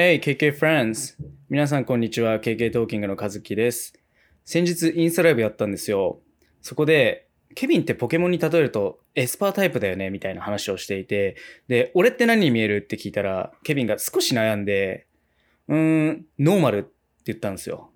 [0.00, 1.16] Hey, KK friends!
[1.50, 2.38] 皆さんこんにちは。
[2.38, 3.94] KK トーキングの和樹です。
[4.44, 6.20] 先日インスタライブやったんですよ。
[6.62, 11.34] そこで、ケビンってポケモンに例えるとエスパータイプだよねみたいな話をしていて、
[11.66, 15.08] で、俺って何に見えるって聞いたら、ケビンが少し悩んで、
[15.66, 16.92] うーん、ノーマルって
[17.24, 17.90] 言ったんですよ。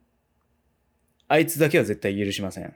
[1.28, 2.74] あいつだけは絶対許しません。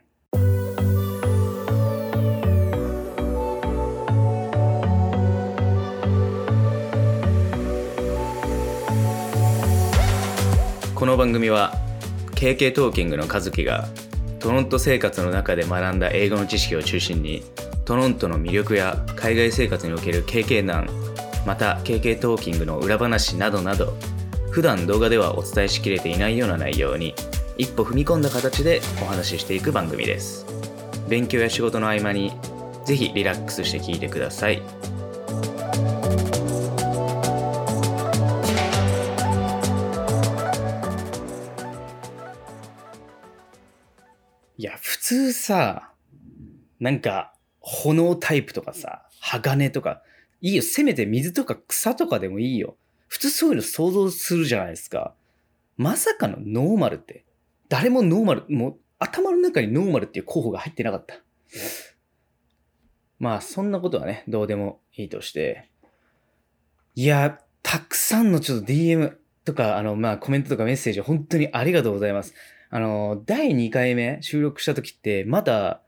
[11.26, 11.72] 番組は
[12.36, 13.88] KK トーキングの和樹が
[14.38, 17.42] トロント生活の中で学んだ英語の知識を中心に
[17.84, 20.88] トロントの魅力や海外生活における経験談
[21.44, 23.94] また KK トーキングの裏話などなど
[24.52, 27.12] 普段動画ではお伝えしきれていないような内容に
[27.58, 30.46] 一歩踏み込んだ形でお話ししていく番組です。
[31.08, 32.30] 勉強や仕事の合間に
[32.84, 34.62] ぜひリラックスして聞いてください。
[44.58, 45.92] いや、普通さ、
[46.80, 50.02] なんか、炎タイプとかさ、鋼とか、
[50.40, 52.76] いいよ、せめて水とか草とかでもいいよ。
[53.08, 55.14] 普通そういうの想像するじゃないですか。
[55.76, 57.24] まさかのノーマルって。
[57.68, 61.16] 誰もノーマル、もう頭の中にノーマルっていう候補が入ってなかった。
[63.18, 65.70] まあ、そんなことはね、どうでもいいとして。
[66.94, 72.34] いや、たくさんのちょっと DM とか、あの、まあ、コメントとかメッセージ、本当にありがとうございます。
[72.76, 75.80] あの、第2回目収録した時って、まだ、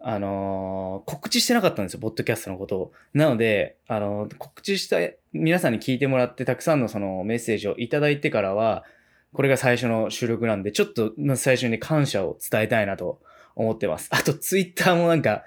[0.00, 2.92] あの告知してなかったんですよ、ポッドキャストのことを。
[3.12, 4.96] なので、あの告知した
[5.34, 8.84] 皆さんに聞いてもらって、たくさんのそのメッセージをいただいてからは、
[9.34, 13.20] これが最初の収録なんで、ちょっと最初に感謝を伝えたいなと
[13.54, 14.08] 思ってます。
[14.10, 15.44] あと、ツイッターもなんか、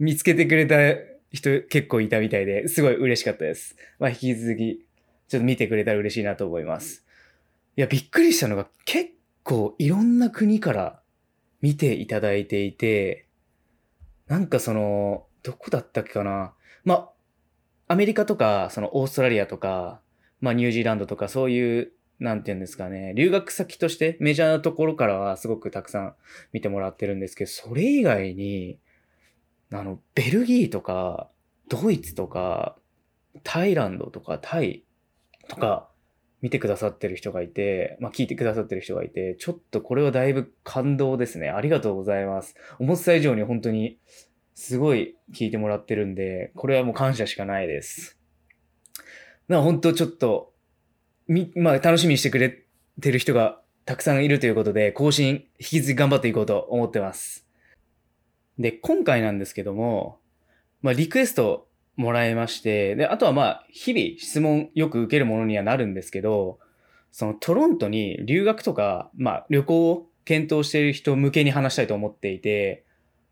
[0.00, 0.76] 見つけてくれた
[1.30, 3.76] 人結構いたみたいで、すごい嬉しかったです。
[4.00, 4.84] まあ、引き続き、
[5.28, 7.04] ちょっと見てくれたら嬉しいなと思います。
[7.76, 9.15] いや、びっくりしたのが、結
[9.46, 11.00] 構いろんな国から
[11.62, 13.28] 見ていただいていて、
[14.26, 16.52] なんかその、どこだったっけかな？
[16.84, 16.94] ま
[17.88, 20.00] あ、アメリカとか、そのオーストラリアとか、
[20.40, 26.14] まあニュージーランドとかそういう、なんていうんですかね、留学先としてメジャーなところからはすごくたくさん
[26.52, 28.80] 見てもらってるんですけど、それ以外に、
[29.72, 31.30] あの、ベルギーとか、
[31.68, 32.76] ドイツとか、
[33.44, 34.84] タイランドとか、タイ
[35.48, 35.88] とか、
[36.42, 41.48] 見てくださってる人がいて、まあ、聞いてくださってる人がいて、ちょっとこれはだいぶ感動ですね。
[41.48, 42.54] ありがとうございます。
[42.78, 43.98] 思った以上に本当に
[44.54, 48.18] すごい聞いてもらってるんで、これはもう感謝しかないです。
[49.48, 50.52] な本当ちょっと、
[51.28, 52.64] み、まあ、楽しみにしてくれ
[53.00, 57.46] てる人がたくさんいるということで、更新引き続き頑張っていこうと思ってます。
[58.58, 60.18] で、今回なんですけども、
[60.82, 66.58] まあ、リクエストもらいまして、で、あとはまあ、日々質問よく受けるものにはなるんですけど、
[67.10, 72.84] そのトロントに留学とか、まあ旅行を検討している人向けに話したいと思っていて、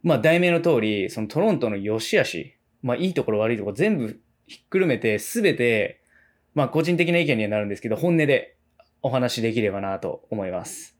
[0.03, 6.01] まあ題名の通り、そのトロントの良し悪し、まあいいところ悪いところ全部ひっくるめてすべて、
[6.55, 8.57] まあ個人的な意見にはなるんですけど、本音で
[9.03, 10.97] お話しできればなと思います。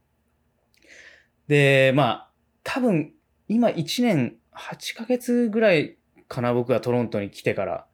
[1.49, 2.31] で、まあ
[2.65, 3.15] 多分
[3.49, 5.97] 今1年8ヶ月ぐらい
[6.34, 7.87] かな、僕がトロントに来てから。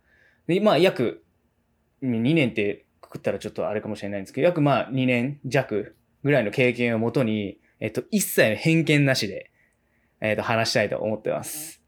[0.47, 1.25] で、まあ、約
[2.03, 9.51] 2年ってくくったらちょっとあれかもしれないんですけど、約まあ2年弱ぐらいの経験をもとに、えっと、一切の偏見なしで、
[10.21, 11.83] えっと、話したいと思ってます。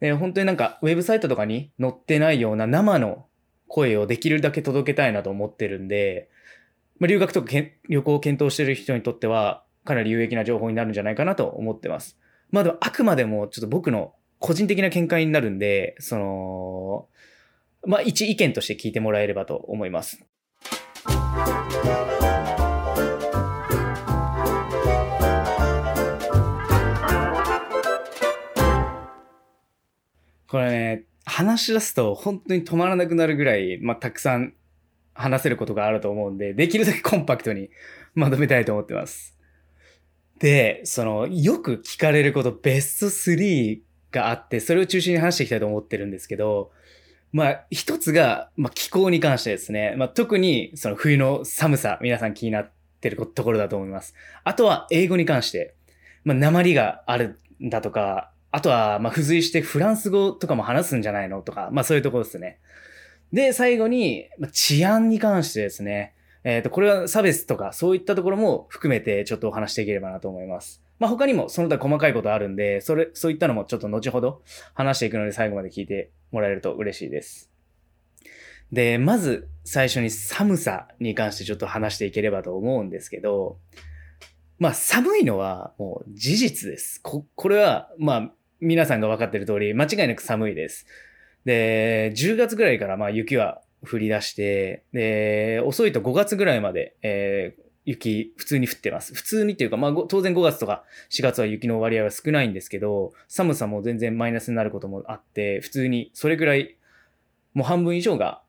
[0.00, 3.26] で、本当になんか、ウェブサイトとかに載ってないような生の
[3.68, 6.28] 声をできるだけ届けたいなと思ってるんで、
[6.98, 7.50] まあ、留学とか
[7.88, 12.18] 旅行を検討してる人にとっては、かなり有益な情報になるんじゃないかなと思ってます。
[12.50, 17.06] まあでも、あくまでもちょっと僕の個人的な見解になるんで、その、
[17.86, 20.20] まあ一意見として聞いてもらえればと思います。
[30.48, 34.54] これね、話し出すと本当に止まらなくなるぐらい、まあたくさん
[35.14, 37.70] 話せることがあると思うんで、できるだけコンパクトに
[38.16, 39.38] まとめたいと思ってます。
[40.40, 46.70] で、その、よく聞かれることベスト3があって、それを中心に話していきたいと思ってるんですけど、
[47.32, 49.94] まあ、一つが、まあ、気候に関してですね。
[49.96, 52.70] まあ、特に、その冬の寒さ、皆さん気になっ
[53.00, 54.14] てるところだと思います。
[54.44, 55.74] あとは、英語に関して、
[56.24, 62.58] まあ、鉛があるんだとか、あとは、まあ、付随してフランス語とかも話すんじゃないのとか、まあ、そういうところですね。
[63.32, 66.14] で、最後に、まあ、治安に関してですね。
[66.44, 70.81] えっ、と、これは差別とか、そういったところも含めて、ちょっとお話していければなと思います。
[71.02, 74.40] まあ、他にもその他細かいことあるんで、それ、そういったのもちょっと後ほど
[74.72, 77.50] 話していくので最後まで聞いてもらえると嬉しいです。
[78.70, 83.58] で、まず最初に寒さに関してちょっと話していければと思うんですけど、
[84.60, 87.00] まあ寒いのはもう事実です。
[87.02, 90.86] こ、これはまあ皆さんが分かってる通り間違いなく寒いです。
[91.44, 99.14] で、10月ぐらいからまあ雪は降り出して、で、遅いと5月ぐらいまで、えー、雪普通に降ってます。
[99.14, 106.76] 普通にっていうか、まあ当然5月とか4月は雪の割合は少ないんですけど、寒さも全然マイナスになることもあって、普通にそれぐらい、
[107.54, 108.42] もう半分以上が、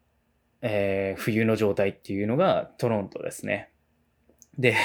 [0.61, 3.69] えー、冬の状態っていうのがトロントですね。
[4.57, 4.75] で、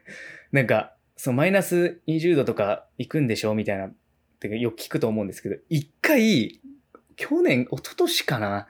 [0.52, 3.94] なんか、そのマイナス20度とか行くんでしょうみたいな、っ
[4.38, 6.60] てよく聞くと思うんですけど、一回、
[7.16, 8.68] 去年、一昨年かな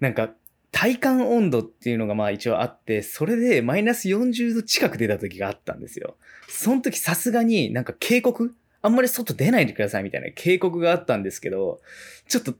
[0.00, 0.30] なんか、
[0.76, 6.16] 体感温度っていうのがまあ一応あって、それでマイナス40度近く出た時があったんですよ。
[6.48, 11.80] その時さすがになんか警告あんまり外出ないでくださいみたいな警告があったんですけど、
[12.28, 12.52] ちょっと、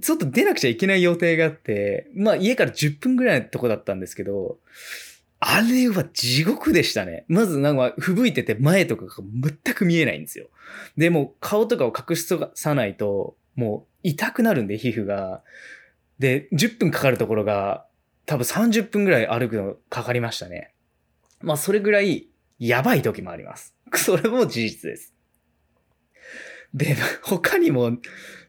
[0.00, 4.56] ちょっと出なくちゃいけない予定があって、まあ家から10分ぐらいのとこだったんですけど、
[5.38, 7.26] あれは地獄でしたね。
[7.28, 9.12] まずなんか吹雪いてて前とかが
[9.64, 10.46] 全く見えないんですよ。
[10.96, 15.42] で、も顔とかを隠しさないと、もう痛くなるんで皮膚が。
[16.18, 17.86] で、10分かかるところが、
[18.26, 20.74] 多分30分ぐらい歩くのかかりましたね。
[21.40, 22.28] まあ、それぐらい、
[22.58, 23.74] やばい時もあります。
[23.94, 25.14] それも事実です。
[26.74, 27.98] で、他にも、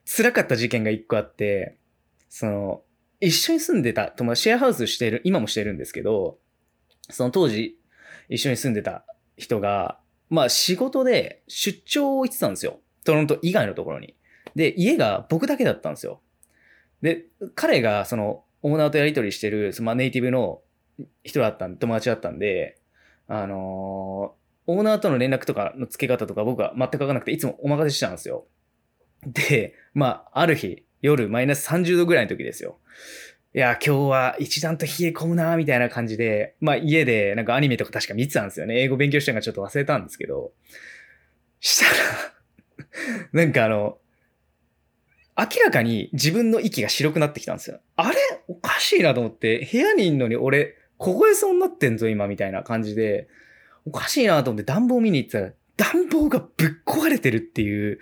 [0.06, 1.78] 辛かった事件が一個あって、
[2.30, 2.84] その、
[3.22, 6.40] 一緒に住んでた友達、シェアハウスしてる、今もしてるんですけど、
[7.10, 7.78] その当時、
[8.30, 9.06] 一緒に住んでた
[9.38, 10.00] 人が、
[10.30, 12.80] まあ仕事で出張を行ってたんですよ。
[13.04, 14.16] トロント以外のところに。
[14.56, 16.22] で、家が僕だけだったんですよ。
[17.02, 17.26] で、
[17.56, 20.62] 彼がそのオーナーとやり取りしてる、そのネイティブの
[21.24, 22.78] 人だったんで、友達だったんで、
[23.28, 28.46] あのー、オーナーとの連絡とかの付け方とか僕は全くわかなくて、いつもお任せしてたんですよ。
[29.26, 32.80] で、まあ、ある日、夜マイナス30度ぐらいの時ですよ。
[33.56, 38.80] いや、今日は一段と冷え込むなみたいな感じで、まあ家でなんかアニメとか確か見てたんですよね。
[38.80, 40.52] 英語勉強してるのかちょっと忘れたんですけど。
[41.60, 41.94] したら
[43.34, 43.98] なんかあの、
[45.40, 47.80] 明らかに自分の息が白くなってきたんですよ。
[47.96, 48.18] あれ？
[48.50, 53.30] おかしいなと思って、部屋にいんのに俺、凍えそうになってんぞ、今、みたいな感じで、
[53.86, 58.00] おかしいなと思って暖房見に行ったら、暖房がぶっ壊れてるっていう、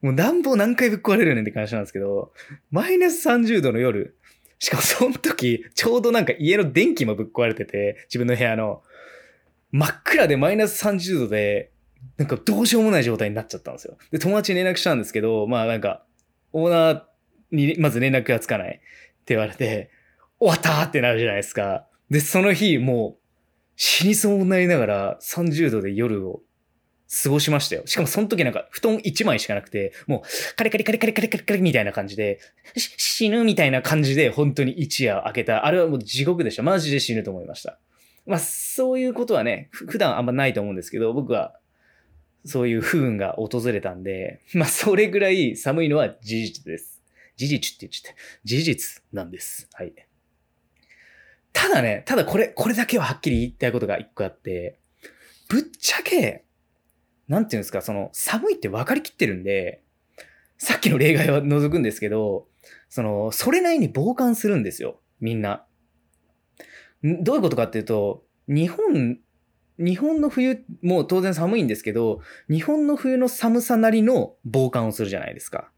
[0.00, 2.32] もう暖房何回ぶっ壊れるねんって感じなんですけど、
[2.70, 4.16] マイナス30度の夜、
[4.58, 8.82] しかもその時、ちょうどなんか家の電気もぶっ壊れてて、自分の部屋の、
[9.70, 11.70] 真っ暗でマイナス30度で、
[12.16, 13.98] なんかどうしようもない状態になっちゃったんですよ。
[14.10, 16.04] で、友達に連絡したんですけど、まあなんか、
[16.52, 17.02] オーナー
[17.50, 18.70] にまず連絡がつかないっ
[19.24, 19.90] て言われて、
[20.38, 21.86] 終わったってなるじゃないですか。
[22.10, 23.28] で、その日、もう、
[23.76, 26.42] 死にそうになりながら30度で夜を
[27.22, 27.82] 過ごしましたよ。
[27.86, 32.40] しかもその時なんか布団1枚しかなくて、もうカリカリカリカリカリカリカリみたいな感じで、
[32.76, 35.64] 死ぬみたいな感じで本当に一夜明けた。
[35.64, 36.62] あれはもう地獄でした。
[36.62, 37.78] マジで死ぬと思いました。
[38.26, 41.54] まあそういうことはね、普段あんまないと思うんですけど、僕は
[42.48, 47.02] そういう不運が訪れたんで、 まあ、それぐらい寒いのは事実です。
[47.36, 49.68] 事実って言っちゃって、事実なんです。
[49.74, 49.92] はい。
[51.52, 54.78] ただね、ただこれ、これだけははっきり言いたいことが一個あって、
[55.48, 56.44] ぶっちゃけ、
[57.28, 59.82] なんていうんですか、その、寒いって分かりきってるんで、
[60.56, 62.48] さっきの例外は除くんですけど、
[62.88, 65.66] その、それなりに傍観するんですよ、みんな。
[67.02, 69.18] どういうことかっていうと、日本
[69.78, 72.20] 日本の冬も当然寒いんですけど、
[72.50, 75.70] 日本の冬の寒さなりの防寒をするじゃないですか。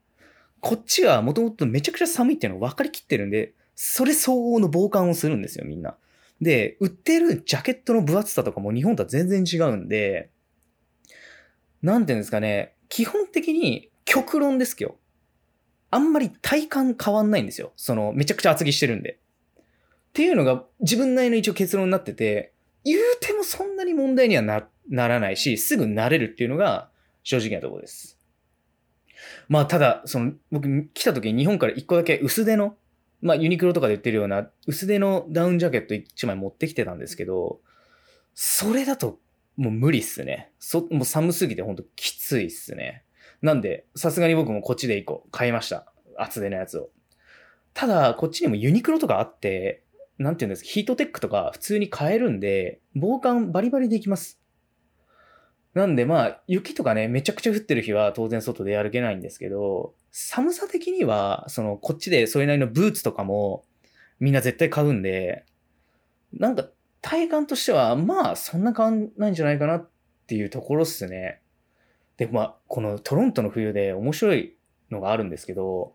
[0.61, 5.97] こっちはもともとめちゃくちゃ寒いっていうの分かりきってるんで、それ相応の防寒をするんですよ、みんな。
[6.41, 10.31] で、売ってるジャケットの分厚さとかも日本とは全然違うんで、
[11.83, 14.97] なんていうんですかね、基本的に極論ですけど、
[15.91, 17.73] あんまり体感変わんないんですよ。
[17.77, 19.19] その、めちゃくちゃ厚着してるんで。
[20.11, 22.53] っていうのが自分なりの一応結論になってて、
[22.85, 26.91] 言うてもそんなに問題にはなならないし、すぐ慣れるっていうのが
[27.23, 28.19] 正直なところです。
[29.49, 32.77] まあ、ただ、その、僕来た時に日本から一個だけ薄手の、
[33.21, 37.61] まあ、ユニクロとかで売ってるような薄手のダウンジャケット一枚持ってきてたんですけど、
[38.35, 39.19] それだと
[39.57, 40.53] もう無理っすね。
[40.59, 43.05] そ、もう寒すぎてほんときついっすね。
[43.43, 45.93] なんで、さすがに僕もこっちで一個買いました。
[46.17, 46.91] 厚手のやつを。
[47.75, 49.85] ただ、こっちにもユニクロとかあって、
[50.21, 54.39] なんていうんですか、ヒートテックとか普通に買えるんで、防寒バリバリできます。
[55.73, 63.65] なんでまあ、雪とかね、めちゃくちゃ降ってる日は当然外で歩けないんですけど、寒さ的には、その、こっちでそれなりのブーツとかも
[64.19, 65.47] みんな絶対買うんで、
[66.35, 66.69] なんか
[67.01, 69.89] 体感としては、まあ、そんな変わんないんじゃないかなっ
[70.27, 71.41] ていうところっすね。
[72.19, 74.55] で、まあ、このトロントの冬で面白い
[74.91, 75.95] のがあるんですけど、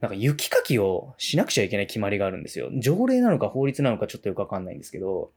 [0.00, 2.70] なんか雪かきをしなくちゃいけない決まりがあるんですよ。
[2.78, 5.32] 条例なのか法律なのかちょっとよくわかんないんですけど、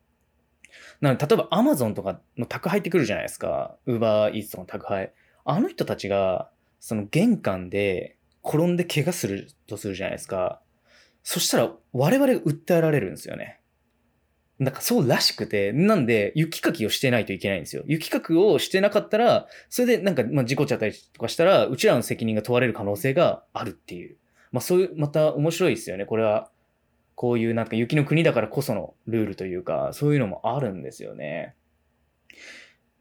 [1.01, 3.77] なので例えば Amazon とかの宅配ってくるじゃないですか。
[3.87, 5.13] Uber Eats とかの宅配。
[5.45, 6.49] あの人たちが、
[6.79, 10.61] その玄関で転んで怪我するとするじゃないですか。
[11.23, 13.59] そしたら我々が訴えられるんですよね。
[14.59, 17.83] なんかそうらしくて、なんで雪かきをしてないといけないんですよ。
[17.85, 24.17] 雪かきをしてなかったら、それでなんかまあ事故っちゃったりとかしたら、うちらの責任が問われる可能性があるっていう。
[24.51, 26.05] まあそういう、また面白いですよね。
[26.05, 26.49] これは、
[27.15, 31.55] こういうなんか雪の国だからこそのルールというか、そういうのもあるんですよね。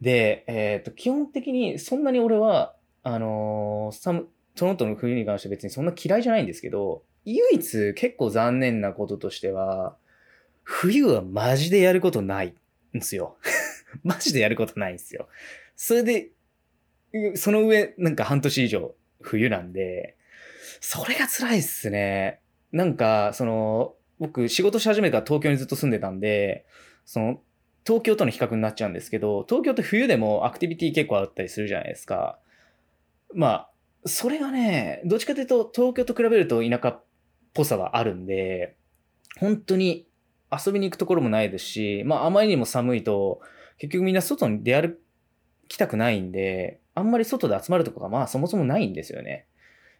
[0.00, 9.96] で、えっ、ー、と、基本的にそんなに俺は、あのー、サム、トロントの冬に関して別にそんな嫌いじゃないんですけど、唯一結構残念なこととしては、
[10.62, 12.54] 冬はマジでやることないん
[12.98, 13.36] ですよ。
[14.02, 15.28] マジでやることないんですよ。
[15.76, 16.30] それで、
[17.34, 20.15] その上、なんか半年以上冬なんで、
[20.80, 22.40] それが辛いっすね。
[22.72, 26.66] なんか、その、僕仕事し始めたら東京にずっと住んでたんで、
[27.04, 27.40] その、
[27.86, 32.38] 東京との比較になっちゃうんですけど、東京って冬でもアクティビティ結構あったりするじゃないですか。
[33.34, 33.70] まあ、
[34.04, 37.04] それがね、どっちかというと東京と比べると田舎っ
[37.54, 38.76] ぽさはあるんで、
[39.38, 40.08] 本当に
[40.50, 43.40] 遊びに行くところもないですし、まああまりにも寒いと、
[43.78, 44.98] 結局みんな外に出歩
[45.68, 49.46] きたくないんで、あんまり外で集まるとこがまあそもそもないんですよね。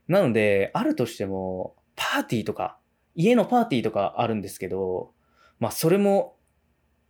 [0.08, 2.78] なので、あるとしても、パーティーとか、
[3.14, 5.12] 家のパーティーとかあるんですけど、
[5.58, 6.36] まあそれも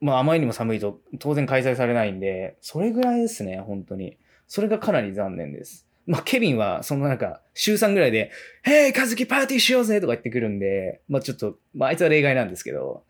[0.00, 4.18] まあ、あまりにも寒いと当然開催されないんで、それぐらいですね、本当に。
[4.46, 5.86] それがかなり残念です。
[6.06, 8.30] まあ、ケビンは、そのなんか、週3ぐらいで、
[8.62, 13.04] へい、カズキパーティーしようぜとか言ってくるんで、まあちょっと、まああいつは例外なんですけど、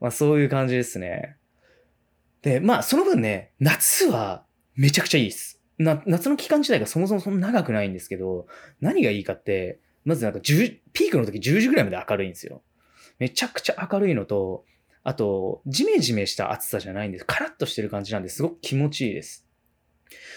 [0.00, 1.36] まあそういう感じですね。
[2.42, 5.53] で、まあその分ね、夏はめちゃくちゃいいです。
[5.78, 8.46] な、夏の期間自体がそもそもそんな長くないんですけど、
[8.80, 12.62] 何がいいかって、まずなんか10、ピークの時10時ぐらいまで明るいんですよ。
[13.18, 14.64] めちゃくちゃ明るいのと、
[15.02, 17.26] あと、ジメジメした暑さじゃないんです。
[17.26, 19.46] カラッとしてる感じなんですごく気持ちいいです。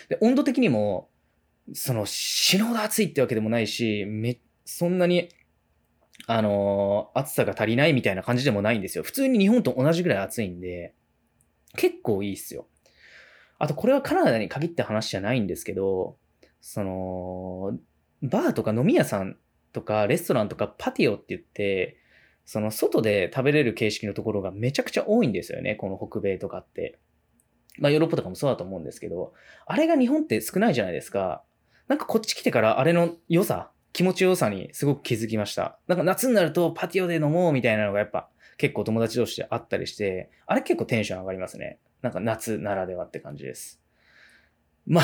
[0.10, 1.10] で、温度的にも、
[1.74, 5.30] その、死ぬほど暑いってわけでもないし、め、そんなに、
[6.26, 9.04] あのー、暑さが足りないみたいな感じでもないんですよ。
[9.04, 10.94] 普通に日本と同じぐらい暑いんで、
[11.76, 12.68] 結構いいっすよ。
[13.60, 16.18] あと、これはカナダに限った話じゃないんですけど、
[16.62, 17.78] その、
[18.22, 19.38] バーとか飲み屋さん
[19.74, 21.98] とかレストランとかパティオって言って、
[22.46, 26.98] その外で食べれる形式のところがめちゃくちゃ多いんですよね、この北米とかって。
[27.80, 29.34] まあヨーロッパとかもそうだと思うんですけど、
[29.66, 31.44] あれが日本って少ないじゃないですか。
[31.88, 35.80] なんかこっち来てからあれの良さ、気持ちよさにすごく気づきました。
[35.88, 41.80] なんか夏になるとパティオで飲もうみたいなのがやっぱ結構友達同士であったりして、あれ結構テンション上がりますね。
[42.02, 43.82] なんか夏ならではって感じです。
[44.86, 45.04] まあ、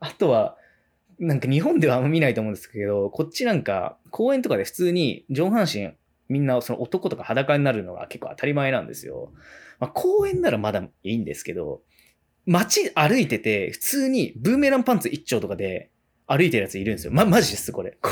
[0.00, 0.56] あとは、
[1.18, 5.92] なんか日本ではあんま見ないと思うんですけど、こっちなんか公園とかで普通に上半身
[6.28, 9.32] みんなその男とか裸になるのが結構当たり前なんですよ。
[9.78, 11.82] まあ、公園ならまだいいんですけど、
[12.46, 15.90] 街歩いてて、普通にブーメランパンツ一丁とかで
[16.26, 17.12] 歩いてるやついるんですよ。
[17.12, 17.98] ま、マジです、これ。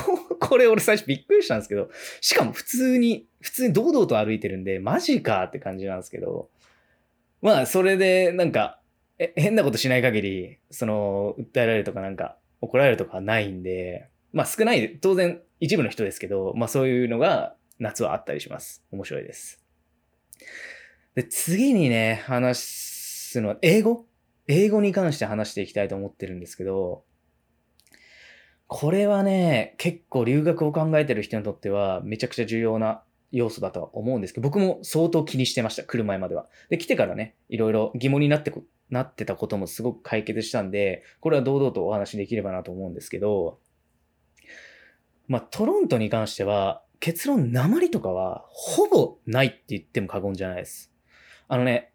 [0.41, 6.51] これ俺最初びっくりしたんですけど、しかも普通に、普通に堂々と歩いてるんで、マジかって感じなんですけど、
[7.43, 8.81] まあ、それで、なんか、
[9.19, 18.85] え、変なことしない限り、その、訴えられるとかなんか、怒られるとかはないんで、まあ少ない、当然一部の人ですけど、まあそういうのが夏はあったりします。
[18.93, 19.63] 面白いです。
[21.15, 24.07] で、次にね、話すのは、英語？
[24.47, 27.05] 英語に関して話していきたいと思ってるんですけど、
[28.67, 36.47] これはね、結構留学を考えてる人にとってはめちゃくちゃ重要な要素だとは思うんですけど、僕も相当気にしてました、来る前までは。
[36.69, 38.53] で、来てからね、いろいろ疑問になって
[38.91, 43.59] なってたこともすごく解決したんで、これは堂々とお話しできればなと思うんですけど、
[45.29, 50.93] まあ、トロントに関しては、結論、鉛とかは、ほぼないって言っても過言じゃないです。
[51.49, 51.93] あのね、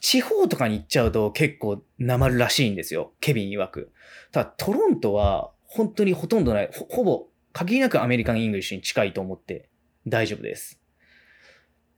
[0.00, 3.12] 地方とかに行っちゃうと結構訛りらしいんですよ。
[3.20, 3.92] ケビン曰く。
[4.32, 6.70] ただ、トロントは本当にほとんどない。
[6.72, 9.68] ほほぼ、限りなく American English に近いと思って
[10.06, 10.80] 大丈夫です。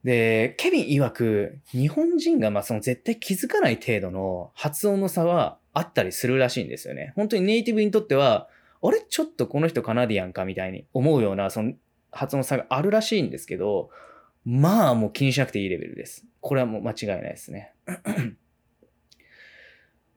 [0.03, 7.13] で、ケビン曰く、日本人がまあその絶対気づかない程度の発音の差はあったりするらしいんですよね。
[7.17, 8.49] 本当にネイティブにとっては、
[8.83, 9.01] あれ？
[9.01, 10.45] ちょっとこの人 Canadian か？
[10.45, 11.73] みたいに思うような、その
[12.11, 13.89] 発音差があるらしいんですけど、
[14.45, 16.27] まあもう気にしなくていいレベルです。
[16.41, 17.73] これはもう間違いないですね。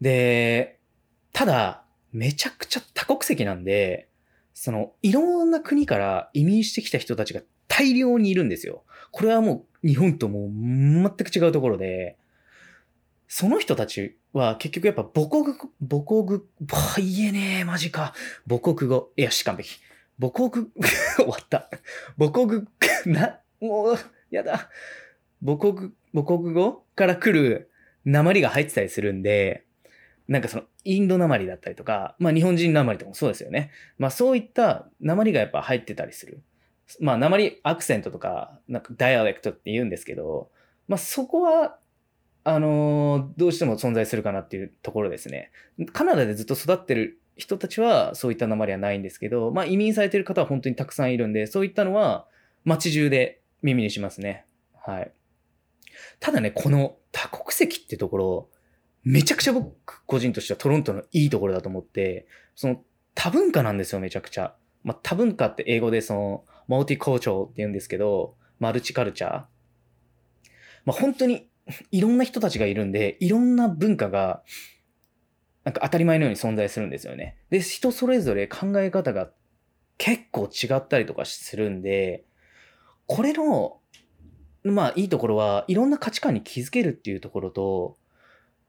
[0.02, 0.80] で、
[1.32, 4.10] ただ、めちゃくちゃ多国籍なんで、
[4.54, 8.84] その、いろんな国から移民してきた人たちが大量にいるんですよ。
[9.12, 12.18] これはもう日本ともう全く違うところで、
[13.28, 15.56] その人たちは結局やっぱ母国、
[15.90, 16.42] 母国、
[16.98, 18.14] 言えねえ、マジか。
[18.48, 19.12] 母国語。
[19.18, 19.80] いや、し完璧。
[20.20, 20.68] 母国、
[21.18, 21.70] 終わった。
[22.18, 22.68] 母国、
[23.06, 23.96] な、もう、
[24.32, 24.70] やだ。
[25.46, 27.70] 母国、母国語から来る
[28.06, 29.66] 鉛が入ってたりするんで、
[30.28, 33.72] なんかその、インド鉛だったりとか、まあ日本人鉛とかもそうですよね。
[33.98, 36.42] まあそういった鉛がやっぱ入ってたりする。
[37.00, 40.50] まあ鉛アクセントとか、なんかダイアレクトって言うんですけど、
[40.88, 41.78] まあそこは、
[42.44, 45.52] あのどうしても存在するかなっていうところですね。
[45.92, 52.26] カナダでずっと育ってる人たちはそういった鉛はないんですけど、まあ移民されてる方は本当にたくさんいるんで、そういったのは
[52.64, 54.46] 街中で耳にしますね。
[54.82, 55.12] はい。
[56.22, 58.50] ただね、この多国籍ってところ、
[59.04, 62.82] めちゃくちゃ僕個人としてはトロントのいいところだと思って、その
[63.14, 64.56] 多文化なんですよ、めちゃくちゃ。
[64.84, 69.32] まあ多文化って英語でその、マルティコーチョーって言うんですけど、マルチカルチャー。
[69.32, 69.48] ま
[70.88, 71.50] あ本当に
[71.92, 74.44] いろんな人たちがいるんで、いろんな文化が、
[75.64, 77.38] なんか当たり前のように存在するんですよね。
[77.50, 79.30] で、人それぞれ考え方が
[79.98, 82.26] 結構違ったりとかするんで、
[83.06, 83.80] これの、
[84.64, 87.98] まあいいところは、いろんな価値観に気づけるっていうところと、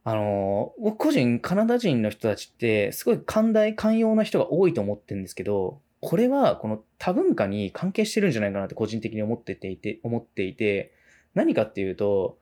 [0.05, 10.93] あの、僕個人、カナダ人の人たちって、すごい寛大、寛容な人が多いと思ってるんですけど、これはこの多文化に関係してるんじゃないかなって個人的に思ってていて、思っていて、
[11.35, 12.39] 何かっていうと、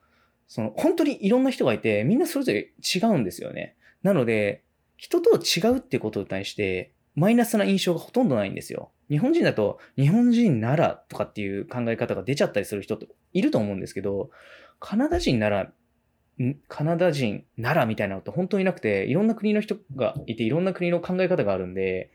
[0.48, 3.76] その、本当にいろんな人がいて、みんなそれぞれ違うんですよね。
[4.02, 4.62] なので、
[4.96, 8.90] 人と違うってことに対して、マイナスな印象がほとんどないんですよ。
[9.08, 14.30] 日本人だと、日本人ならとかっていう考え方が出ちゃったりする人っていると思うんですけど、
[14.80, 15.72] カナダ人なら、
[16.68, 22.10] カナダ人ならみたいなのって本当になくて、いろんな国の人がいて、いろんな国の考え方があるんで、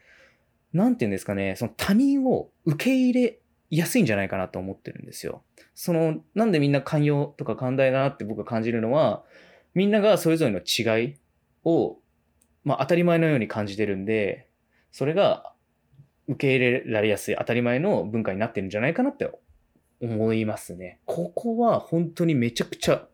[0.73, 5.43] なんていうんですかね、その他人を受け入れやすいんじゃないかなと思ってるんですよ。
[5.73, 9.23] その、なんでみんな寛容とか寛大だなって僕が感じるのは、
[9.73, 11.15] みんながそれぞれの違い
[11.63, 11.99] を、
[12.63, 14.49] まあ当たり前のように感じてるんで、
[14.91, 15.53] それが
[16.27, 19.31] 受け入れられやすい当たり前の文化になってるんじゃないかなって
[20.01, 20.99] 思いますね。
[21.05, 23.07] ここは本当にめちゃくちゃ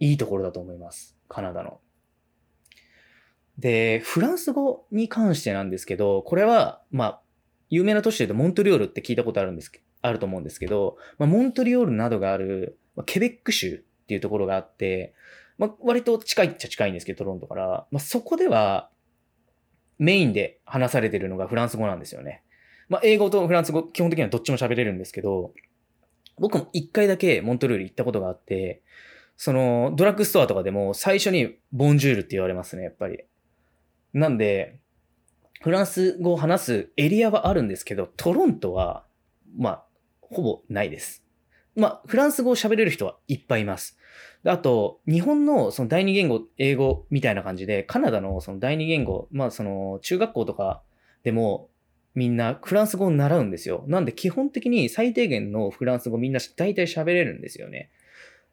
[0.00, 1.16] いいところだと思います。
[1.28, 1.80] カナダの。
[3.58, 7.20] で、フランス語に関してなんですけど、これは、まあ、
[7.70, 15.14] 有名な都市で言うとモントリオールって聞いたことあるんですけどあると思うんですけど、まあ、モントリオールなどがある、まあケベック州っていうところがあって、
[15.56, 17.86] まあ、割と近いっちゃ近いんですけど、トロントから。
[17.90, 18.90] まあ、そこでは、
[19.98, 22.42] メインで話されてるのがフランス語なんですよね。
[22.88, 25.52] まあ、英語とフランス語、基本的にはどっちも喋れるんですけど、
[26.38, 28.82] 僕も一回だけモントリオール行ったことがあって、
[29.36, 33.24] その、ドラッグストアとかでも最初にボンジュールって言われますね、やっぱり。
[34.14, 34.78] なんで、
[35.60, 39.04] フランス語を話すエリアはあるんですけど、トロントは、
[39.58, 39.84] まあ、
[40.20, 41.24] ほぼないです。
[41.76, 43.98] まあ、フランス語を喋れる人はいっぱいいます。
[44.44, 50.82] あと、日本のその第二言語、英語みたいな感じで、カナダのその第二言語、まあその中学校とか
[51.22, 51.70] でも
[52.14, 53.84] みんなフランス語を習うんですよ。
[53.88, 57.90] なんで基本的に最低限のフランス語みんな大体喋れるんですよね。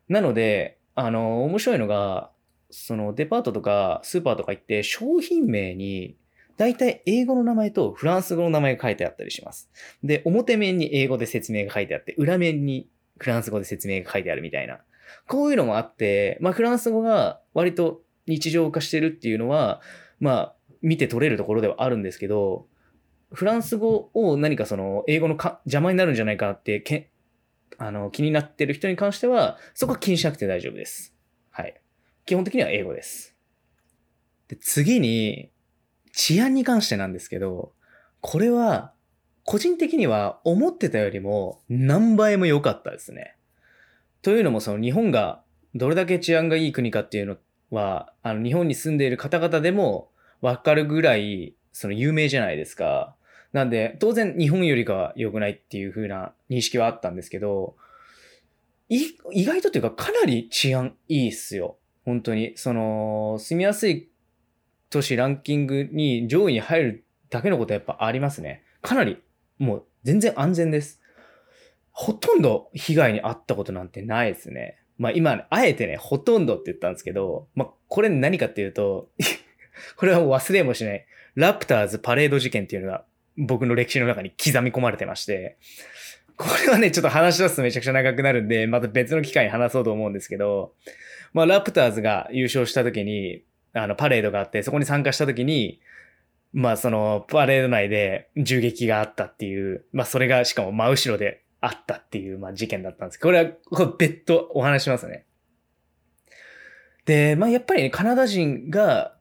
[0.08, 2.31] なので、あの、面白いのが、
[2.72, 6.16] そのデパートとかスーパーとか行って商品名に
[6.58, 9.70] 大体英語の名前とフランス語の名前が書いてあったりします。
[10.04, 14.80] で、表面に英語で説明が書いてあって、裏面にフランス語で説明が書いてあるみたいな。
[15.28, 19.82] こういうのもあって、まあフランス語が割と日常化してるっていうのは、
[20.20, 22.68] まあ見て取れるところではあるんですけど、
[23.34, 27.10] フランス語を何かその英語の邪魔になるんじゃないかなってけ
[27.80, 31.16] あの気になってる人に関しては、そこは気にしなくて大丈夫です。
[31.50, 31.81] はい。
[32.26, 33.36] 基本的には英語です。
[34.48, 35.50] で次に、
[36.14, 37.74] 治安に関してなんですけど、
[38.20, 38.94] これは、
[39.44, 43.36] 個人的には思ってたよりも何倍も良かったですね。
[44.22, 45.42] というのもその日本が
[45.74, 47.38] どれだけ治安がいい国かっていうの
[47.72, 53.16] は、あの日本に住んでいる方々でもわかるぐらい、その有名じゃないですか。
[53.54, 57.76] なんで、当然日本よりかは良くないっていう風な認識はあったんですけど、
[58.90, 61.78] 意外とっていうかかなり治安いいっすよ。
[62.06, 62.54] 本当に。
[62.56, 64.10] その、住みやすい
[64.90, 68.64] 都市ランキングに上位に入るだけのことはやっぱありますね。
[68.82, 69.22] かなり、
[69.58, 71.02] もう全然安全です。
[71.92, 74.78] ほとんど被害に遭ったことなんてないですね。
[74.98, 79.10] まあ今、あえてね、ほとんどって言ったんですけど、まあこれ何かっていうと、
[79.98, 81.06] これはもう忘れもしない。
[81.36, 83.06] ラプターズパレード事件っていうのが
[83.38, 85.58] 僕の歴史の中に刻み込まれてまして、
[86.38, 90.74] これはね、ちょっと話し出すとめちゃくちゃ長くなるんで、また別の機会に話そうと思うんですけど、
[91.34, 95.80] まあラプターズが優勝した時に、あのパレードがあって、そこに参加した時に、
[96.54, 105.26] まあそのパレード内で銃撃があったっていう、まあそれがしかも真後ろであったっていう、まあ事件だったんですけど、これはこれ別途お話しますね。
[107.06, 109.16] で、まあやっぱりね、カナダ人が、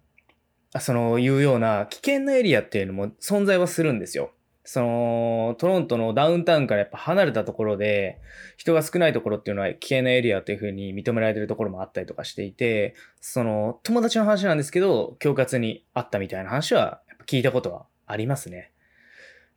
[0.79, 4.33] その言うような危険なエリアっていうのも存在はするんですよ。
[4.65, 8.21] その、トロントのダウンタウンからやっぱ離れたところで、
[8.57, 18.73] 人が少ないところっていうのは危険なエリアというふうに認められてるところもあったりとかしていて、その、友達の話なんですけど、恐喝にあったみたいな話は、聞いたことはありますね。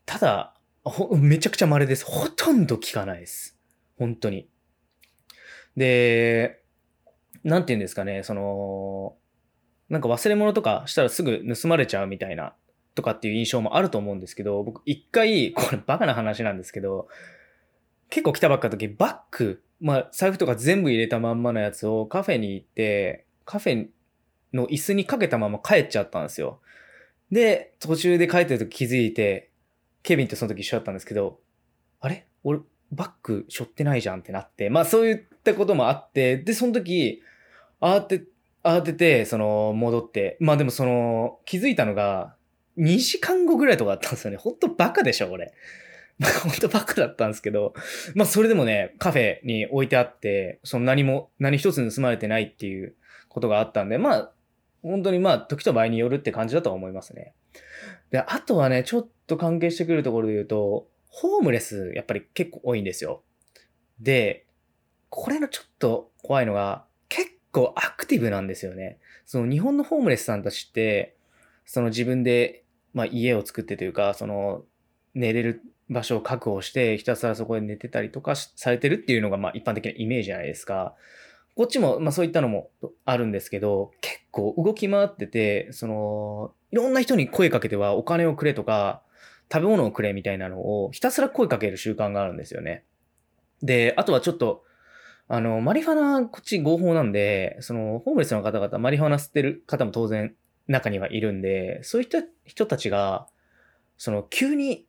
[0.06, 0.56] ただ、
[1.12, 2.06] めちゃくちゃ稀です。
[2.06, 3.58] ほとんど聞かないです。
[3.98, 4.50] 本当に。
[5.76, 6.62] で、
[7.44, 9.16] なんて言うんですかね、その、
[9.90, 12.56] なんか忘れ物とかしたらすぐ盗まれちゃうみたいな
[12.96, 17.08] とかっていう印象もあると思うんですけど、僕一回、これバカな話なんですけど、
[18.10, 23.88] 結構来たばっかの時、バッグ、まあ財布とか全部入れたまんまのやつをカフェに行って、カフェ
[24.54, 26.62] の椅子にかけたまま帰っちゃったんですよ。
[27.32, 29.50] で、途中で帰ってる時気づいて、
[30.04, 31.40] ケビンとその時一緒だったんですけど、
[32.00, 32.28] あれ？
[32.44, 32.60] 俺、
[32.92, 37.24] バッグ背負ってないじゃんってなって、まあそういったこともあって、で、その時、
[37.82, 38.24] 慌て、
[38.64, 42.36] 慌てて、その、戻って、まあでもその、気づいたのが、
[42.78, 44.38] 2時間後ぐらいとかだったんですよね。
[44.38, 45.54] ほんとバカでしょ、これ。
[46.44, 47.74] ほんとバカだったんですけど、
[48.16, 52.96] まあそれでもね、カフェに置いてあって、その何も、何一つ盗まれてないっていう
[53.30, 54.32] ことがあったんで、まあ、
[54.82, 57.34] 本当にまあ、時と場合によるって感じだとは思いますね。
[58.12, 63.24] で、あとはね、ちょっと関係してくるところで言うと、ホームレス、やっぱり結構多いんですよ。
[64.00, 64.46] で、
[65.10, 68.98] これのちょっと怖いのが、結構アクティブなんですよね。
[69.26, 71.16] その日本のホームレスさんたちって、
[71.66, 72.63] その自分で
[72.94, 74.64] まあ、家を作ってというか、その、
[75.14, 80.96] 寝れる場所を確保して、ひたすらそこで寝てたりとかされてるっていうのが、まあ、一般的なイメージじゃないですか。
[81.56, 82.72] こっちも、まあ、そういったのも
[83.06, 89.04] あるんですけど、結構動き回ってて、その、いろんな人に声かけてはお金をくれとか、
[89.52, 92.86] 食べ物をくれみたいなのをひたすら声かける習慣があるんですよね。
[93.62, 94.64] で、あとはちょっと、
[95.28, 100.36] あの、マリファナ、こっち合法なんで、その、ホームレスの方々、マリファナ吸ってる方も当然
[100.68, 103.28] 中にはいるんで、そういった人たちが、
[103.98, 104.88] その急に、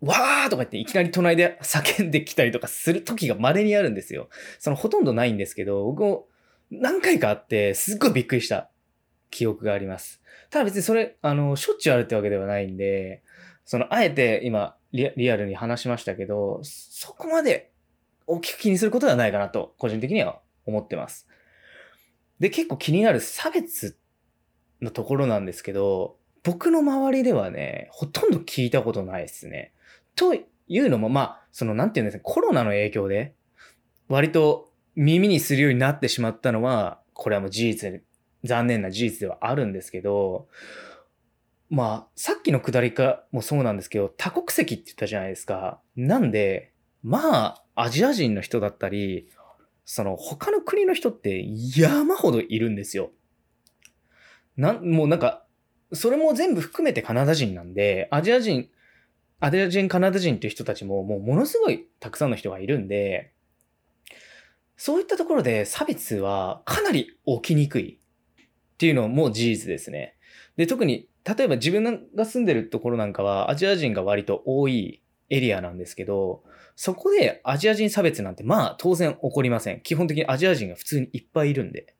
[0.00, 4.28] わーとか言っていきなり隣で叫んできたりとかする時が稀にあるんですよ。
[4.58, 6.28] そのほとんどないんですけど、僕も
[6.70, 8.70] 何回かあって、すっごいびっくりした
[9.30, 10.22] 記憶があります。
[10.50, 13.22] ただ別にそれ、あの、しょっちゅうあるってわけではないんで、
[13.64, 17.72] その、あえて今リ、リアルに話しましたけど、そこまで
[18.26, 21.26] 大きく気にすることではないかなと、個人的には思ってます。
[22.38, 23.96] で、結構気になる差別
[24.82, 29.72] のところなんですけど、僕の周りではね、ほとんど聞いたことないですね。
[30.14, 33.34] というのも、まあ、その、なんていうんですか、コロナの影響で、
[34.08, 38.02] 割と耳にするようになってしまったのは、これはもう事実、
[38.44, 40.48] 残念な事実ではあるんですけど、
[41.70, 45.80] まあ、さっきの下りかもそうなんですけど、多国籍って言ったじゃないですか。
[45.96, 49.28] なんで、まあ、アジア人の人だったり、
[49.84, 51.44] その他の国の人って
[51.76, 53.10] 山ほどいるんですよ。
[54.58, 55.46] なん、もうなんか、
[55.92, 58.68] それも全部含めてカナダ人なんで、アジア人、
[59.40, 63.32] アジア人、カナダ人っていう人たちももうものすごいたくさんの人がいるんで、
[64.76, 67.98] そういったところで差別はかなり起きにくい
[68.42, 70.16] っていうのも事実ですね。
[70.56, 76.42] で、特に、例えば自分が住んでるところなんかはアジア人が割と多いエリアなんですけど、
[76.74, 79.80] そこでアジア人差別なんてまあ当然起こりません。
[79.82, 81.94] 基本的にアジア人が普通にいっぱいいるんで。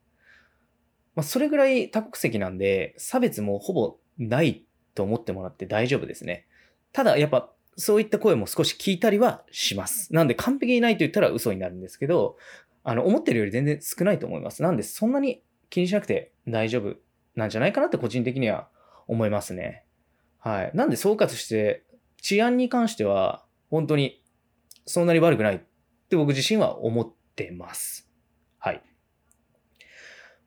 [1.19, 6.47] まあ、それぐらい多国籍なんで、差別もほぼないと思ってもらって大丈夫ですね。
[6.93, 10.15] ただ、やっぱ、そういった声も少し聞いたりはします。
[10.15, 12.37] なんで、完璧にないと言ったら嘘になるんですけど、
[12.85, 14.63] あの、思ってるより全然少ないと思います。
[14.63, 16.95] なんで、そんなに気にしなくて大丈夫
[17.35, 18.69] なんじゃないかなって個人的には
[19.09, 19.87] 思いますね。
[20.39, 20.71] はい。
[20.73, 21.83] なんで、総括して、
[22.23, 24.23] 治安に関しては、本当に、
[24.87, 25.59] そんなに悪くないっ
[26.09, 28.09] て僕自身は思ってます。
[28.61, 28.83] はい。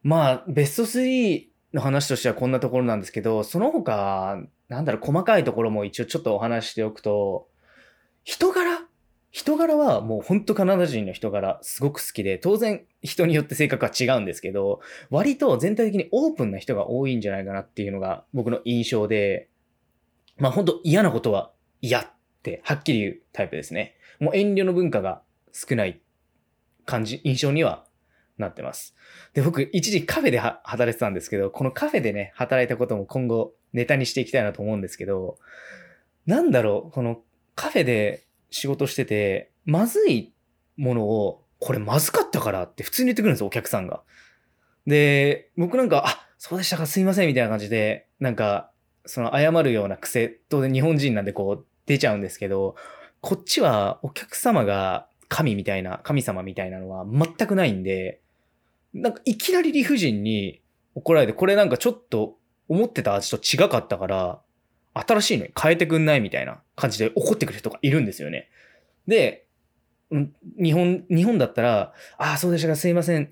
[0.03, 7.47] まあ、ベスト3の話としてはこんなところなんですけど、その他、なんだろう、細かいところも一応ちょっとお話しておくと、
[8.23, 8.81] 人柄？
[9.31, 19.49] 人柄はもうほんとカナダ人の人柄すごく好きで、当然人によって性格は違うんですけど、割と全体的にオープンな人が多いんじゃないかなっていうのが僕の印象で、
[20.37, 22.07] まあほんと嫌なことは嫌っ
[22.43, 23.95] てはっきり言うタイプですね。
[24.19, 25.21] もう遠慮の文化が
[25.53, 26.01] 少ない
[26.85, 27.85] 感じ、印象には
[28.37, 28.95] なってます。
[29.33, 35.37] で、僕、一時カフェで働いてたんですけど、このカフェでね、働いたことも今後ネタにしていきたいなと思うんですけど、
[36.25, 37.21] なんだろう、この
[37.55, 40.33] カフェで仕事してて、まずい
[40.77, 44.03] ものを、これまずかったからって普通に言ってくるんですよ、お客さんが。
[44.87, 48.71] で、僕なんか、あ、そうでしたか、すいません、みたいな感じで、なんか、
[49.05, 52.75] その謝るような癖、当然日本人なんでこう出ちゃうんですけど、
[53.19, 58.19] こっちはお客様が神みたいな、神様みたいなのは全くないんで、
[58.93, 60.61] なんかいきなり理不尽に
[60.93, 64.41] 怒られて、これなんかちょっと思ってた味と違かったから、
[64.93, 68.49] 新しいのに変えてくんないみたいな感じで怒ってくる人がいるんですよね。
[69.07, 69.45] で、
[70.61, 73.27] 日本、日本だったら、ああ、そうでしたか、すいません。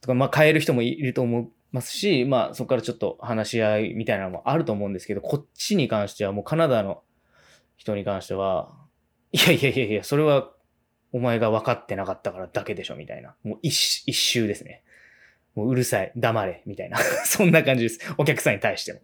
[0.00, 7.04] とか、まあ変える人もいると思いますし、まあそこからちょっと話し合いみたいなのもあると思うんですけど、こっちに関してはもうカナダの
[7.76, 8.74] 人に関しては、
[9.30, 10.50] いやいやいやいや、それは
[11.16, 13.34] お前が分かってなかったからだけでしょ、みたいな。
[13.42, 14.82] もう一一周ですね。
[15.54, 16.98] もううるさい、黙れ、みたいな。
[17.24, 18.00] そんな感じです。
[18.18, 19.00] お客さんに対しても。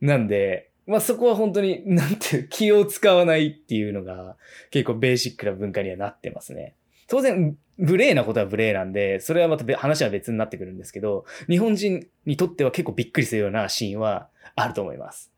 [0.00, 4.36] なんで、まあそこは本当に、なんていう、気を使わないっていうのが
[4.72, 6.74] 結構ベーシックな文化にはなってますね。
[7.06, 15.30] 当然、無礼なことは無礼なんで、それはまた話は別になってくるんですけど、日本人にとっては結構びっくりするようなシーンはあると思います。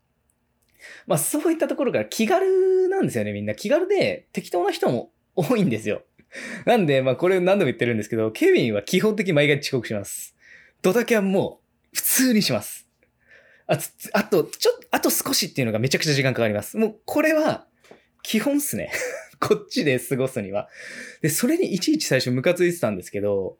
[1.05, 3.53] まあそういったところから気軽なんですよね、みんな。
[3.53, 5.11] 気軽で適当な人も
[5.49, 6.03] 多いんですよ。
[6.65, 10.35] なんで、まあこれ何度も言ってるんですけど、ケビンは基本的に毎回遅刻します。
[10.81, 11.61] ドタキャンも
[11.93, 12.87] 普通にします。
[13.67, 13.77] あ
[14.13, 16.77] あと、ちょっと、あと少しっていうのがめちゃくちゃ時間かかります。
[16.77, 17.67] もうこれは
[18.21, 18.91] 基本っすね。
[19.39, 20.69] こっちで過ごすには。
[21.21, 23.57] で、それにいちいち最初ムカついてたんですけど、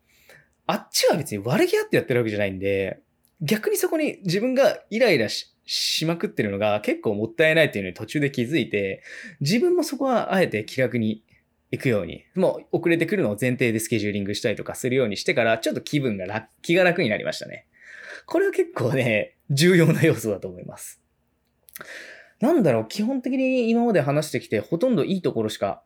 [0.68, 3.00] あっちは別に悪気あってやってるわけじゃないんで、
[3.42, 9.02] 逆にそこに自分がイライラししまくってるのが結構もったいないっていうのに途中で気づいて、
[9.42, 11.24] 自分もそこはあえて気楽に
[11.72, 17.68] 行くように、もう遅れてくるのを前提でスケジューリングしたりとかするようにしてから、ちょっと気分が楽、気が楽になりましたね。
[18.26, 21.02] これは結構ね、重要な要素だと思います。
[22.40, 25.84] なんだろう、基本的に今まで話してきて、ほとんどいいところしか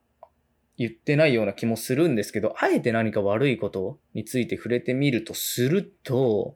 [0.78, 6.56] 言ってないような気もするんですけど、あえて何か悪いことについて触れてみるとすると、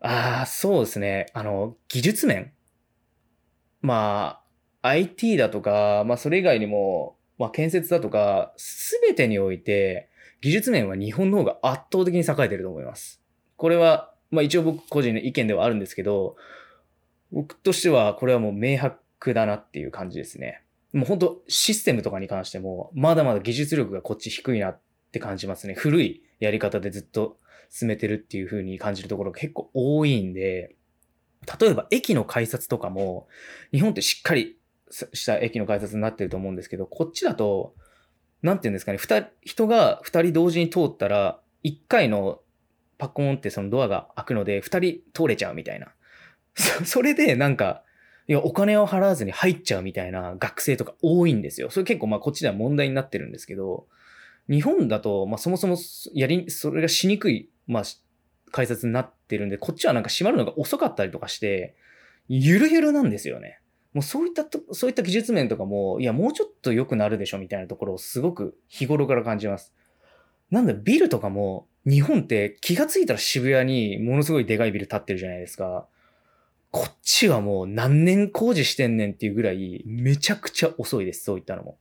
[0.00, 1.26] ああ、そうですね。
[1.34, 2.52] あの、技術面。
[3.82, 4.40] ま
[4.82, 13.22] あ、IT だとか、まあそれ以外にも、まあ建設だとか、すべてにおいて、技術面は日本の方が圧倒的に栄えてると思います。
[13.56, 16.36] これは、まあ一応僕個人の意見ではあるんですけど、
[17.32, 20.62] 僕としてはこれはもう明白だなっていう感じですね。
[20.92, 24.80] もう本当システムとかに関しても、まだまだ技術力がこっち低いなっ
[25.12, 25.74] て感じますね。
[25.74, 27.38] 古いやり方でずっと
[27.70, 30.76] 進めてるっていう風に感じるところが結構多いんで、
[31.60, 33.28] 例えば駅の改札とかも、
[33.72, 34.57] 日本ってしっかり
[34.90, 37.74] した駅の改札になってると思うんですけど、こっちだと、
[38.42, 42.40] なんていうんですかね、二人、が二人同時に通ったら、一回の
[42.98, 45.88] パコーンってそのドアが開くので、二人通れちゃうみたいな。
[46.84, 47.82] それでなんか、
[48.26, 51.70] いや、お金を払わずに入っちゃうみたいな学生とか多いんですよ。
[51.70, 53.86] それ結構まあこっちでは問題になってるんですけど、
[54.50, 55.76] 日本だと、まあそもそも
[56.12, 57.82] やり、それがしにくい、まあ
[58.50, 61.74] 改札になってるんで、こっちはなんか閉まるのが遅かったりとかして、
[62.28, 63.60] ゆるゆるなんですよね。
[63.98, 69.74] もうそういったと、そういった技術面とかも、いや、もうちょっと良くなるでしょみたいなところをすごく日頃から感じます。
[70.52, 75.88] なんだ、ビルとかも、日本って気がついたら渋谷にものすごいでかいビル建ってるじゃないですか。
[76.70, 81.76] こっちはもう何年工事してんねんっていうぐらい、めちゃくちゃ遅いです、そういったのも。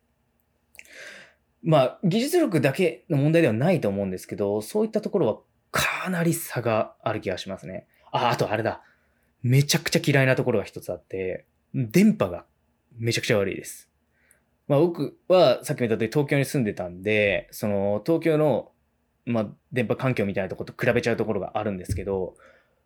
[1.62, 7.86] まあ、技術力だけの問題ではないと思うんですけど、そういったところはかなり差がある気がしますね。
[8.12, 8.82] あ、あとあれだ。
[9.44, 11.46] めちゃくちゃ嫌いなところが一つあって、
[11.78, 12.46] 電波が
[12.98, 13.88] めちゃくちゃ悪いです。
[14.68, 18.72] まあ僕はさっきも言った通り東京に住んでたんで、その東京の、
[19.26, 22.34] まあ電波環境みたいなとこと比べちゃうところがあるんですけど、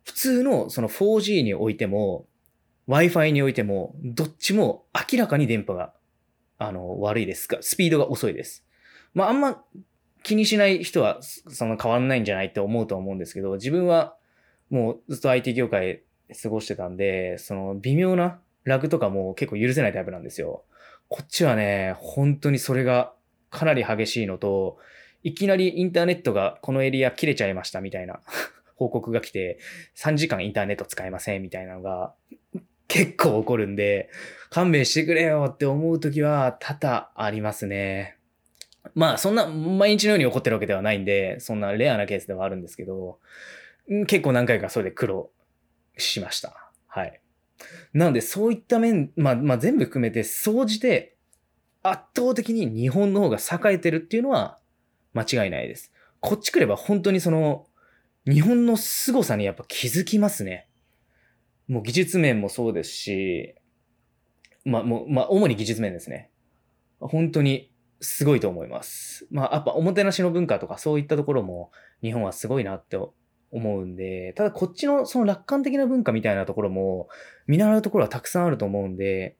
[0.04, 2.26] 普通のその 4G においても、
[2.88, 5.94] Wi-Fi においても、どっちも明らかに電波が、
[6.58, 8.66] あの、悪いですか、スピードが遅いです。
[9.14, 9.64] まああんま
[10.22, 14.16] 気にしない人はその変わんないんじゃないって思うと思うんですけど、自分は
[14.70, 16.02] もうずっと IT 業界
[16.42, 20.64] 過ごしてたんで、その微妙なラグとかも結構許せないタイプなんですよ。
[21.08, 23.12] こっちはね、本当にそれが
[23.50, 24.78] かなり激しいのと、
[25.22, 28.20] いきなりインターネットがこのエリア切れちゃいましたみたいな
[28.76, 29.58] 報告が来て、
[29.96, 32.14] 3時間インターネット使えませんみたいなのが
[32.88, 34.10] 結構起こるんで、
[34.50, 38.18] 勘弁してくれよって思うときは多々ありますね。
[38.94, 43.18] まあそんな毎日のように起こってるわけではないんで、そんなレアなケースではあるんですけど、
[44.06, 45.30] 結構何回かそれで苦労
[45.96, 46.70] しました。
[46.86, 47.21] はい。
[47.92, 51.16] なので、そういった面、まあ、まあ、全部含めて、総じて、
[51.82, 54.58] 圧倒的に日本の方が栄えてるっていうのは、
[55.14, 55.92] 間違いないです。
[56.20, 57.66] こっち来れば本当にその、
[58.24, 60.68] 日本の凄さにやっぱ気づきますね。
[61.68, 63.54] もう技術面もそうですし、
[64.64, 66.30] まあ、もう、まあ、主に技術面ですね。
[67.00, 69.26] 本当にすごいと思います。
[69.30, 71.70] まあ、やっぱおもてなしの文化とかそういったところも
[72.00, 72.98] 日本はすごいなって
[73.52, 77.08] 思うんで、ただこっちのその楽観的な文化みたいなところも
[77.46, 79.36] 見習うところはたくさんあると思うんで、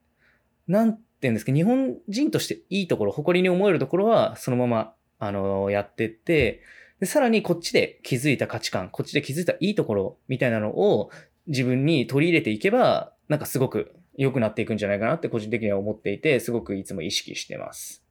[0.68, 6.62] なんて言うんですか、日本人としていいところ、誇りに思えるところはそのまま、あのやってって、
[7.00, 11.10] で、さらにこっちで気づいた価値観、こっちで気づいたいいところみたいなのを
[11.46, 18.04] 自分に取り入れていけば、なんかすごく良くなっていくんじゃないかなって個人的には思っていて、すごくいつも意識してます。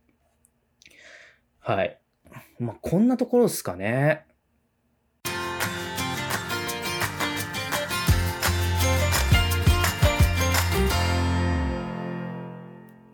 [1.60, 2.00] はい。
[2.60, 4.26] まあ、こんなところですかね。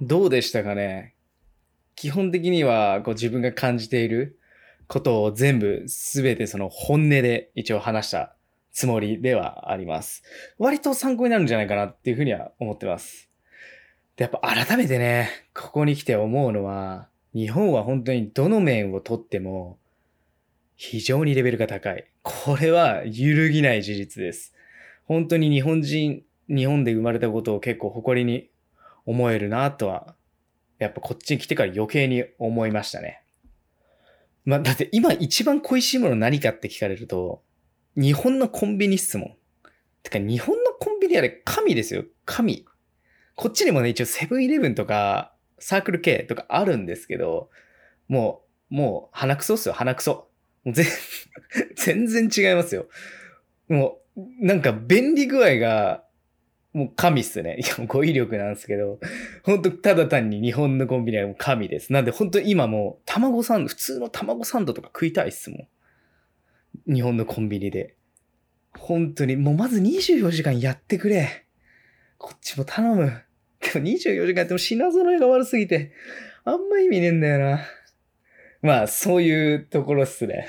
[0.07, 1.15] どうでしたかね？
[1.95, 4.39] 基本的にはこう自分が感じている
[4.87, 8.33] ことを全部すべてその本音で一応話した
[8.71, 10.23] つもりではあります。
[10.57, 13.29] 割と参考になるんじゃないかなっていうふうには思ってます。
[14.15, 19.77] で、やっぱ改めてね、ここに来て思うのは、日本は本当にどの面をとっても
[20.75, 22.05] 非常にレベルが高い。
[22.21, 24.53] これは揺るぎない事実です。
[25.05, 28.49] 本当に日本人、日本で生まれたことを結構誇りに
[29.07, 30.15] 思えるなとは、
[30.77, 33.23] やっぱこっちに来てから余計に思いましたね。
[34.45, 37.41] まあ、だって今一番恋しいもの何かって聞かれると、
[37.95, 39.35] 日本のコンビニっすもん。
[40.03, 42.03] てか、日本のコンビニあれ、神ですよ。
[42.25, 42.65] 神。
[43.35, 47.49] こっちにもね、一応セブンイレブンとか、サークル系とかあるんですけど、
[48.07, 50.29] もう、もう、鼻くそっすよ、鼻くそ。
[50.63, 50.75] もう
[51.75, 52.87] 全然違いますよ。
[53.69, 56.03] もう、なんか便利具合が、
[56.77, 57.57] もう神っすね。
[57.59, 58.99] いや、語彙力なんですけど、
[59.41, 61.91] 本当ただ単に日本のコンビニは神です。
[61.91, 65.67] なんで本当今もう卵サンド、普通の卵サンドとか食いたいっすも
[66.87, 66.93] ん。
[66.93, 67.95] 日本のコンビニで。
[68.77, 71.47] 本当に、もうまず24時間やってくれ。
[72.19, 73.05] こっちも頼む。
[73.73, 75.93] でも24時間やっても品揃えが悪すぎて、
[76.45, 77.61] あんま意味ねえんだよな。
[78.61, 80.47] まあ、そういうところっすね。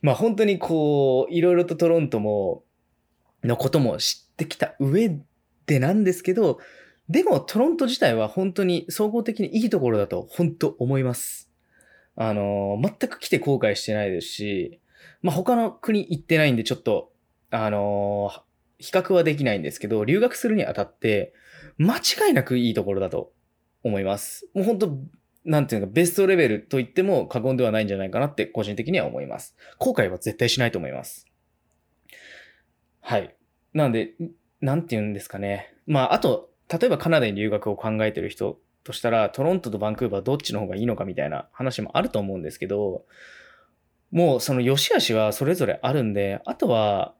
[0.00, 2.64] まあ本当にこう、いろいろとトロントも、
[3.44, 5.20] のことも知ってきた上
[5.66, 6.58] でなんですけど、
[7.08, 11.50] でもトロント自体は本当に総合的にいいところだと本当思います。
[12.16, 14.80] あの、全く来て後悔してないですし、
[15.22, 17.12] まあ、他の国行ってないんでちょっと、
[17.50, 18.30] あの、
[18.78, 21.32] 比較はできないんですけど、留学するにあたって、
[21.78, 23.32] 間違いなくいいところだと
[23.84, 24.48] 思います。
[24.52, 24.98] もう本当
[25.44, 29.56] なんていうか、ベストレベルと言っても過言ではないんじゃないかなって個人的には思います。
[29.78, 31.27] 後悔は絶対しないと思います。
[33.08, 33.34] はい。
[33.72, 34.12] なんで、
[34.60, 35.72] なんて言うんですかね。
[35.86, 43.06] まあ、あと、例えばカナダに留学を考えてる人としたら、トロントとバンクーバーどっちの方がいいのかみたいな話もあると思うんですけど、
[44.10, 47.14] もうその良し悪しはそれぞれあるんで、あとは、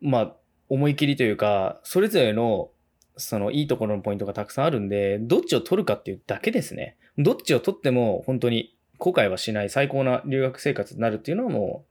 [0.00, 0.36] まあ、
[0.68, 2.70] 思い切りというか、それぞれの
[3.16, 6.96] そのいいところのポイントがたくさんあるんで、どっちを取るかっていうだけですね。
[7.18, 11.86] どっちを取っても本当に後悔はしない最高な留学生活になるっていうのはも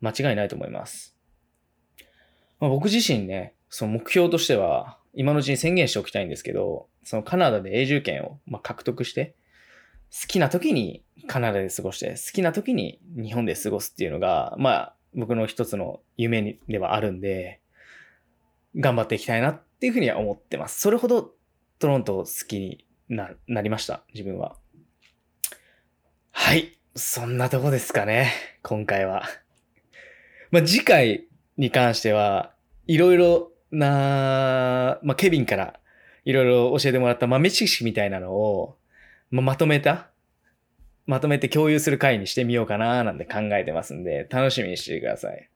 [0.00, 1.11] う間違いないと思います。
[2.62, 9.34] まあ、僕自身ね、その目標としては、今のうちに宣言しておきたいんですけど、そのカナダで永住権をま獲得して、
[10.12, 17.60] 好きな時にカナダで過ごして、好きな時に日本で過ごすっていうのが、まあ、僕の一つの夢ではあるんで、
[18.76, 20.80] 頑張っていきたいなっていうふうには思ってます。
[20.80, 21.32] それほど
[21.80, 24.54] トロント好きにななりました、自分は。
[26.30, 26.78] はい。
[26.94, 28.30] そんなとこですかね、
[28.62, 29.24] 今回は。
[30.52, 32.52] まあ、次回に関しては、
[32.86, 35.80] いろいろな、まあ、ケビンから
[36.24, 38.76] いろいろ教えてもらった豆知識みたいなのを、
[39.30, 40.10] まあ、まとめた、
[41.06, 45.48] まとめて共有する回にしてみようかななんて考えてますんで、楽しみにしてください。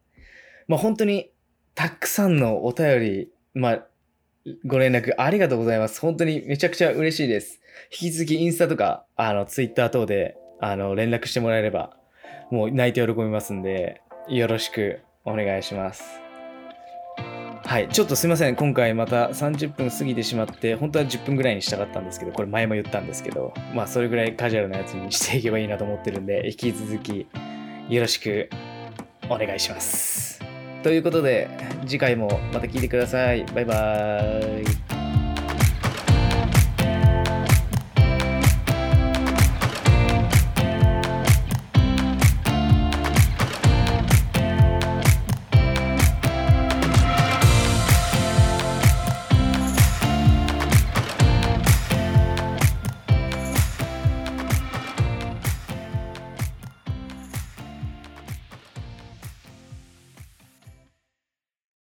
[0.66, 1.30] まあ、本当に
[1.74, 3.86] たくさんのお便り、まあ、
[4.64, 6.00] ご連絡ありがとうございます。
[6.00, 7.60] 本当にめちゃくちゃ嬉しいです。
[7.92, 11.96] 引き続きインスタとか、あの、ツイッター等で、あの、連絡してもらえれば、
[12.50, 16.20] もう泣いて喜びますんで、よろしくお願いします。
[17.64, 18.54] はい、ちょっとすいません。
[18.54, 27.26] 今回また30分過ぎてしまって、本当は10分ぐらいにしたかったんですけど、これ前も言ったんですけど、まあそれぐらいカジュアルなやつにしていけばいいなと思ってるんで、引き続き
[27.88, 28.48] よろしく
[29.28, 30.40] お願いします。
[30.84, 31.48] ということで、
[31.84, 33.44] 次回もまた聞いてください。
[33.46, 34.85] バイバーイ。